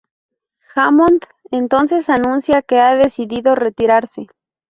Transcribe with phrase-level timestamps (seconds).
[0.73, 4.25] Hammond entonces anuncia que ha decidido retirarse.